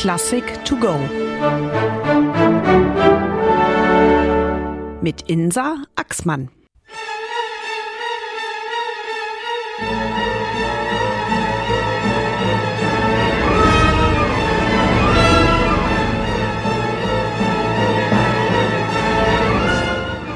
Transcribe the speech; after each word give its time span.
Klassik 0.00 0.64
to 0.64 0.76
go. 0.76 0.98
Mit 5.02 5.28
Insa 5.28 5.76
Axmann. 5.94 6.48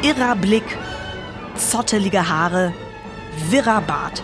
Irrer 0.03 0.37
Blick, 0.37 0.63
zottelige 1.57 2.29
Haare, 2.29 2.75
wirrer 3.49 3.81
Bart. 3.81 4.23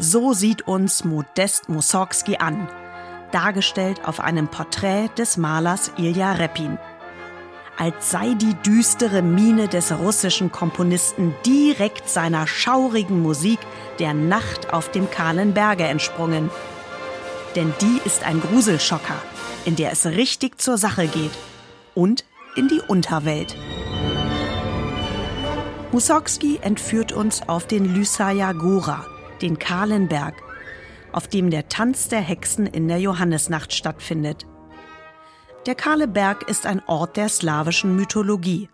So 0.00 0.32
sieht 0.32 0.62
uns 0.62 1.04
Modest 1.04 1.68
Mussorgsky 1.68 2.38
an, 2.38 2.66
dargestellt 3.34 4.00
auf 4.04 4.20
einem 4.20 4.48
Porträt 4.48 5.08
des 5.18 5.36
Malers 5.36 5.92
Ilja 5.96 6.32
Repin. 6.32 6.78
Als 7.76 8.10
sei 8.10 8.34
die 8.34 8.54
düstere 8.64 9.20
Miene 9.20 9.66
des 9.66 9.90
russischen 9.90 10.52
Komponisten 10.52 11.34
direkt 11.44 12.08
seiner 12.08 12.46
schaurigen 12.46 13.20
Musik 13.20 13.58
der 13.98 14.14
Nacht 14.14 14.72
auf 14.72 14.90
dem 14.90 15.10
kahlen 15.10 15.54
Berge 15.54 15.84
entsprungen. 15.84 16.50
Denn 17.56 17.74
die 17.80 18.00
ist 18.04 18.24
ein 18.24 18.40
Gruselschocker, 18.40 19.20
in 19.64 19.74
der 19.74 19.90
es 19.90 20.06
richtig 20.06 20.60
zur 20.60 20.78
Sache 20.78 21.08
geht 21.08 21.32
und 21.94 22.24
in 22.54 22.68
die 22.68 22.80
Unterwelt. 22.86 23.56
Mussorgsky 25.90 26.58
entführt 26.62 27.12
uns 27.12 27.48
auf 27.48 27.66
den 27.66 27.94
Lysaya 27.94 28.52
Gora, 28.52 29.04
den 29.42 29.58
kahlen 29.58 30.08
Berg, 30.08 30.34
auf 31.14 31.28
dem 31.28 31.50
der 31.50 31.68
Tanz 31.68 32.08
der 32.08 32.20
Hexen 32.20 32.66
in 32.66 32.88
der 32.88 32.98
Johannesnacht 32.98 33.72
stattfindet. 33.72 34.46
Der 35.66 35.76
kahle 35.76 36.08
Berg 36.08 36.48
ist 36.50 36.66
ein 36.66 36.82
Ort 36.86 37.16
der 37.16 37.28
slawischen 37.28 37.94
Mythologie, 37.94 38.68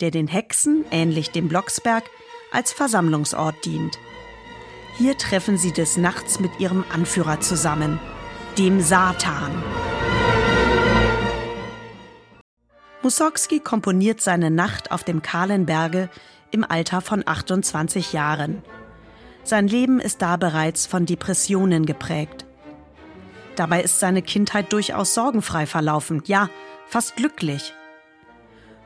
der 0.00 0.10
den 0.10 0.28
Hexen, 0.28 0.84
ähnlich 0.90 1.30
dem 1.30 1.48
Blocksberg, 1.48 2.04
als 2.52 2.72
Versammlungsort 2.72 3.64
dient. 3.64 3.98
Hier 4.98 5.16
treffen 5.16 5.56
sie 5.56 5.72
des 5.72 5.96
Nachts 5.96 6.40
mit 6.40 6.60
ihrem 6.60 6.84
Anführer 6.92 7.40
zusammen, 7.40 7.98
dem 8.58 8.80
Satan. 8.80 9.50
Mussorgsky 13.02 13.60
komponiert 13.60 14.20
seine 14.20 14.50
Nacht 14.50 14.90
auf 14.90 15.04
dem 15.04 15.22
kahlen 15.22 15.64
Berge 15.64 16.10
im 16.50 16.64
Alter 16.64 17.00
von 17.00 17.22
28 17.26 18.12
Jahren. 18.12 18.62
Sein 19.48 19.66
Leben 19.66 19.98
ist 19.98 20.20
da 20.20 20.36
bereits 20.36 20.84
von 20.84 21.06
Depressionen 21.06 21.86
geprägt. 21.86 22.44
Dabei 23.56 23.80
ist 23.82 23.98
seine 23.98 24.20
Kindheit 24.20 24.74
durchaus 24.74 25.14
sorgenfrei 25.14 25.64
verlaufen, 25.64 26.22
ja, 26.26 26.50
fast 26.86 27.16
glücklich. 27.16 27.72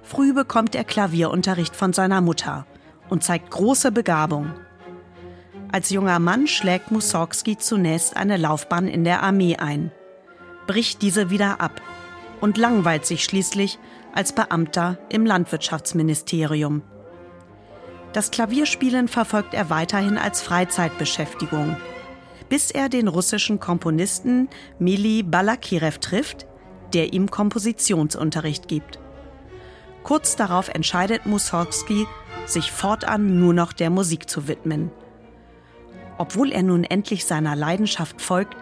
Früh 0.05 0.33
bekommt 0.33 0.77
er 0.77 0.85
Klavierunterricht 0.85 1.75
von 1.75 1.93
seiner 1.93 2.21
Mutter 2.21 2.65
und 3.09 3.25
zeigt 3.25 3.51
große 3.51 3.91
Begabung. 3.91 4.53
Als 5.73 5.91
junger 5.91 6.21
Mann 6.21 6.47
schlägt 6.47 6.93
Mussorgsky 6.93 7.59
zunächst 7.59 8.17
eine 8.17 8.37
Laufbahn 8.37 8.87
in 8.87 9.03
der 9.03 9.25
Armee 9.25 9.57
ein, 9.57 9.91
bricht 10.69 11.03
diese 11.03 11.29
wieder 11.29 11.61
ab 11.61 11.83
und 12.41 12.57
langweilt 12.57 13.05
sich 13.05 13.25
schließlich 13.25 13.81
als 14.15 14.33
Beamter 14.33 14.97
im 15.09 15.27
Landwirtschaftsministerium. 15.27 16.83
Das 18.13 18.31
Klavierspielen 18.31 19.09
verfolgt 19.09 19.55
er 19.55 19.71
weiterhin 19.71 20.19
als 20.19 20.43
Freizeitbeschäftigung, 20.43 21.77
bis 22.49 22.71
er 22.71 22.89
den 22.89 23.09
russischen 23.09 23.59
Komponisten 23.59 24.49
Mili 24.79 25.23
Balakirev 25.23 25.99
trifft, 25.99 26.47
der 26.93 27.15
ihm 27.15 27.31
Kompositionsunterricht 27.31 28.69
gibt. 28.69 28.99
Kurz 30.03 30.37
darauf 30.37 30.69
entscheidet 30.69 31.25
Mussorgsky, 31.25 32.07
sich 32.45 32.71
fortan 32.71 33.41
nur 33.41 33.55
noch 33.55 33.73
der 33.73 33.89
Musik 33.89 34.29
zu 34.29 34.47
widmen. 34.49 34.91
Obwohl 36.19 36.53
er 36.53 36.63
nun 36.63 36.85
endlich 36.85 37.25
seiner 37.25 37.57
Leidenschaft 37.57 38.21
folgt, 38.21 38.57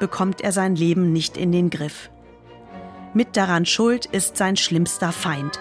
bekommt 0.00 0.40
er 0.40 0.52
sein 0.52 0.76
Leben 0.76 1.12
nicht 1.12 1.36
in 1.36 1.52
den 1.52 1.68
Griff. 1.68 2.10
Mit 3.12 3.36
daran 3.36 3.66
schuld 3.66 4.06
ist 4.06 4.36
sein 4.36 4.56
schlimmster 4.56 5.12
Feind, 5.12 5.60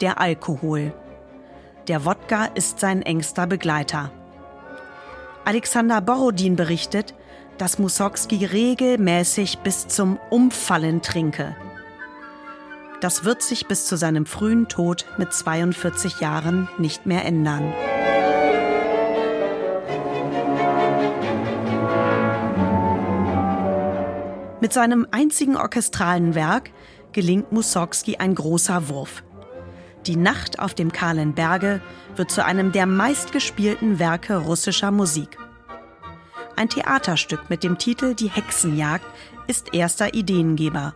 der 0.00 0.20
Alkohol. 0.20 0.92
Der 1.88 2.04
Wodka 2.04 2.44
ist 2.44 2.78
sein 2.78 3.02
engster 3.02 3.48
Begleiter. 3.48 4.12
Alexander 5.44 6.00
Borodin 6.00 6.54
berichtet, 6.54 7.14
dass 7.58 7.80
Mussorgsky 7.80 8.44
regelmäßig 8.44 9.58
bis 9.58 9.88
zum 9.88 10.18
Umfallen 10.30 11.02
trinke. 11.02 11.56
Das 13.00 13.24
wird 13.24 13.42
sich 13.42 13.66
bis 13.66 13.86
zu 13.86 13.96
seinem 13.96 14.26
frühen 14.26 14.68
Tod 14.68 15.06
mit 15.18 15.32
42 15.32 16.20
Jahren 16.20 16.68
nicht 16.78 17.04
mehr 17.04 17.24
ändern. 17.24 17.72
Mit 24.60 24.72
seinem 24.72 25.08
einzigen 25.10 25.56
orchestralen 25.56 26.36
Werk 26.36 26.70
gelingt 27.10 27.50
Mussorgsky 27.50 28.18
ein 28.18 28.36
großer 28.36 28.88
Wurf. 28.88 29.24
Die 30.06 30.16
Nacht 30.16 30.58
auf 30.58 30.74
dem 30.74 30.92
kahlen 30.92 31.32
Berge 31.32 31.80
wird 32.16 32.30
zu 32.30 32.44
einem 32.44 32.72
der 32.72 32.86
meistgespielten 32.86 34.00
Werke 34.00 34.36
russischer 34.36 34.90
Musik. 34.90 35.38
Ein 36.56 36.68
Theaterstück 36.68 37.48
mit 37.48 37.62
dem 37.62 37.78
Titel 37.78 38.14
Die 38.14 38.28
Hexenjagd 38.28 39.06
ist 39.46 39.74
erster 39.74 40.14
Ideengeber. 40.14 40.94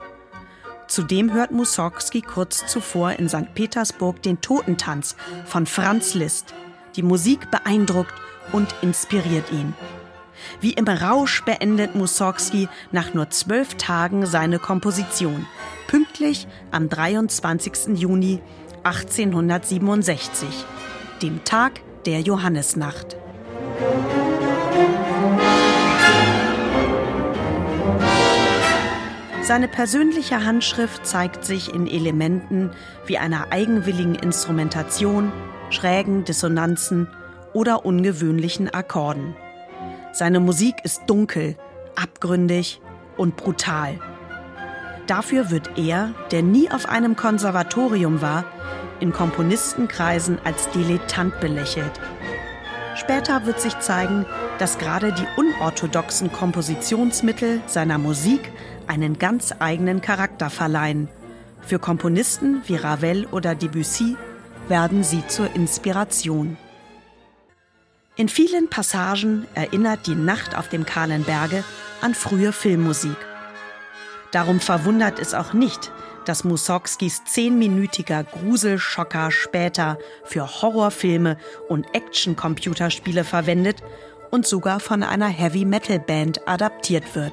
Zudem 0.88 1.32
hört 1.32 1.52
Mussorgsky 1.52 2.20
kurz 2.20 2.66
zuvor 2.66 3.12
in 3.12 3.28
St. 3.28 3.54
Petersburg 3.54 4.22
den 4.22 4.40
Totentanz 4.40 5.16
von 5.44 5.66
Franz 5.66 6.14
Liszt. 6.14 6.54
Die 6.96 7.02
Musik 7.02 7.50
beeindruckt 7.50 8.14
und 8.52 8.74
inspiriert 8.82 9.52
ihn. 9.52 9.74
Wie 10.60 10.72
im 10.72 10.86
Rausch 10.86 11.44
beendet 11.44 11.94
Mussorgsky 11.94 12.68
nach 12.92 13.14
nur 13.14 13.30
zwölf 13.30 13.74
Tagen 13.74 14.26
seine 14.26 14.58
Komposition, 14.58 15.46
pünktlich 15.86 16.46
am 16.70 16.88
23. 16.88 17.98
Juni 17.98 18.40
1867, 18.86 20.48
dem 21.20 21.42
Tag 21.42 21.80
der 22.06 22.20
Johannesnacht. 22.20 23.16
Seine 29.42 29.66
persönliche 29.66 30.44
Handschrift 30.44 31.04
zeigt 31.04 31.44
sich 31.44 31.74
in 31.74 31.88
Elementen 31.88 32.70
wie 33.06 33.18
einer 33.18 33.50
eigenwilligen 33.50 34.14
Instrumentation, 34.14 35.32
schrägen 35.70 36.24
Dissonanzen 36.24 37.08
oder 37.54 37.84
ungewöhnlichen 37.84 38.72
Akkorden. 38.72 39.34
Seine 40.12 40.38
Musik 40.38 40.76
ist 40.84 41.02
dunkel, 41.08 41.56
abgründig 41.96 42.80
und 43.16 43.36
brutal. 43.36 43.98
Dafür 45.06 45.50
wird 45.50 45.78
er, 45.78 46.12
der 46.32 46.42
nie 46.42 46.70
auf 46.70 46.88
einem 46.88 47.14
Konservatorium 47.14 48.20
war, 48.20 48.44
in 48.98 49.12
Komponistenkreisen 49.12 50.38
als 50.44 50.68
Dilettant 50.70 51.40
belächelt. 51.40 51.92
Später 52.96 53.44
wird 53.46 53.60
sich 53.60 53.78
zeigen, 53.78 54.24
dass 54.58 54.78
gerade 54.78 55.12
die 55.12 55.26
unorthodoxen 55.36 56.32
Kompositionsmittel 56.32 57.60
seiner 57.66 57.98
Musik 57.98 58.50
einen 58.86 59.18
ganz 59.18 59.54
eigenen 59.58 60.00
Charakter 60.00 60.50
verleihen. 60.50 61.08
Für 61.60 61.78
Komponisten 61.78 62.62
wie 62.66 62.76
Ravel 62.76 63.26
oder 63.26 63.54
Debussy 63.54 64.16
werden 64.68 65.04
sie 65.04 65.26
zur 65.28 65.54
Inspiration. 65.54 66.56
In 68.16 68.28
vielen 68.28 68.70
Passagen 68.70 69.46
erinnert 69.54 70.06
die 70.06 70.14
Nacht 70.14 70.56
auf 70.56 70.68
dem 70.68 70.86
kahlen 70.86 71.24
Berge 71.24 71.62
an 72.00 72.14
frühe 72.14 72.52
Filmmusik. 72.52 73.16
Darum 74.36 74.60
verwundert 74.60 75.18
es 75.18 75.32
auch 75.32 75.54
nicht, 75.54 75.90
dass 76.26 76.44
Mussorgskis 76.44 77.24
zehnminütiger 77.24 78.22
Gruselschocker 78.22 79.30
später 79.30 79.96
für 80.24 80.60
Horrorfilme 80.60 81.38
und 81.70 81.86
Action-Computerspiele 81.94 83.24
verwendet 83.24 83.82
und 84.30 84.46
sogar 84.46 84.78
von 84.78 85.02
einer 85.02 85.28
Heavy-Metal-Band 85.28 86.46
adaptiert 86.46 87.14
wird. 87.14 87.32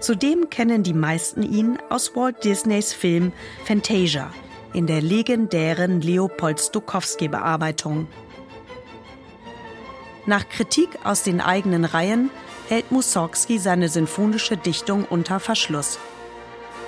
Zudem 0.00 0.50
kennen 0.50 0.82
die 0.82 0.94
meisten 0.94 1.44
ihn 1.44 1.78
aus 1.90 2.16
Walt 2.16 2.42
Disneys 2.42 2.92
Film 2.92 3.30
Fantasia 3.64 4.32
in 4.72 4.88
der 4.88 5.00
legendären 5.00 6.00
Leopold 6.00 6.58
Stokowski-Bearbeitung. 6.58 8.08
Nach 10.26 10.48
Kritik 10.48 10.98
aus 11.04 11.22
den 11.22 11.40
eigenen 11.40 11.84
Reihen 11.84 12.30
hält 12.68 12.92
Mussorgsky 12.92 13.58
seine 13.58 13.88
sinfonische 13.88 14.56
Dichtung 14.56 15.04
unter 15.04 15.40
Verschluss. 15.40 15.98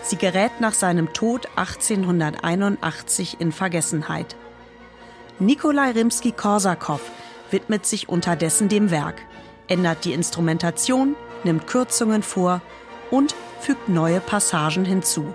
Sie 0.02 0.16
gerät 0.16 0.60
nach 0.60 0.74
seinem 0.74 1.12
Tod 1.12 1.48
1881 1.56 3.40
in 3.40 3.52
Vergessenheit. 3.52 4.36
Nikolai 5.38 5.92
Rimski-Korsakow 5.92 7.00
widmet 7.50 7.86
sich 7.86 8.08
unterdessen 8.08 8.68
dem 8.68 8.90
Werk, 8.90 9.22
ändert 9.68 10.04
die 10.04 10.12
Instrumentation, 10.12 11.16
nimmt 11.44 11.66
Kürzungen 11.66 12.22
vor 12.22 12.60
und 13.10 13.34
fügt 13.60 13.88
neue 13.88 14.20
Passagen 14.20 14.84
hinzu. 14.84 15.32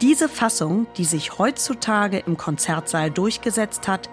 Diese 0.00 0.30
Fassung, 0.30 0.86
die 0.96 1.04
sich 1.04 1.38
heutzutage 1.38 2.18
im 2.18 2.38
Konzertsaal 2.38 3.10
durchgesetzt 3.10 3.86
hat, 3.86 4.08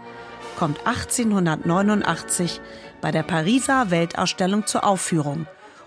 kommt 0.57 0.86
1889 0.86 2.59
bei 3.00 3.12
der 3.12 3.24
Pariser 3.24 3.92
Weltausstellung 3.92 4.65
zur 4.65 4.83
Aufführung 4.83 5.45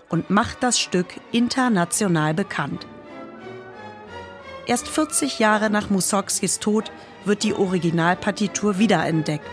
und 0.09 0.29
macht 0.29 0.63
das 0.63 0.79
Stück 0.79 1.07
international 1.31 2.33
bekannt. 2.33 2.87
Erst 4.65 4.87
40 4.87 5.39
Jahre 5.39 5.69
nach 5.69 5.89
Mussorgskis 5.89 6.59
Tod 6.59 6.91
wird 7.25 7.43
die 7.43 7.53
Originalpartitur 7.53 8.77
wiederentdeckt 8.77 9.49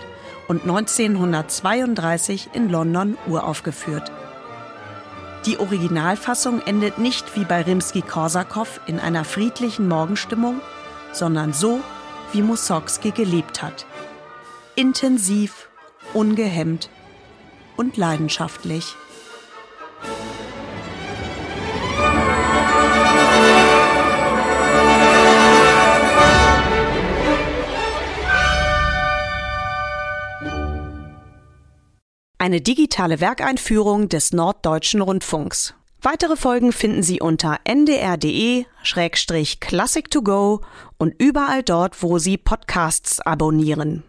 und 0.47 0.63
1932 0.63 2.51
in 2.53 2.69
London 2.69 3.19
uraufgeführt. 3.27 4.13
Die 5.47 5.59
Originalfassung 5.59 6.61
endet 6.63 6.99
nicht 6.99 7.35
wie 7.37 7.45
bei 7.45 7.63
Rimski-Korsakow 7.63 8.81
in 8.87 9.01
einer 9.01 9.25
friedlichen 9.25 9.89
Morgenstimmung, 9.89 10.61
sondern 11.13 11.53
so, 11.53 11.81
wie 12.33 12.43
Mussorgsky 12.43 13.11
gelebt 13.11 13.63
hat. 13.63 13.88
Intensiv, 14.79 15.69
ungehemmt 16.15 16.89
und 17.77 17.97
leidenschaftlich. 17.97 18.95
Eine 32.39 32.61
digitale 32.61 33.19
Werkeinführung 33.19 34.09
des 34.09 34.33
Norddeutschen 34.33 35.01
Rundfunks. 35.01 35.75
Weitere 36.01 36.37
Folgen 36.37 36.71
finden 36.71 37.03
Sie 37.03 37.21
unter 37.21 37.59
ndr.de-classic2go 37.65 40.61
und 40.99 41.21
überall 41.21 41.65
dort, 41.65 42.01
wo 42.01 42.21
Sie 42.21 42.39
Podcasts 42.39 43.21
abonnieren. 43.21 44.05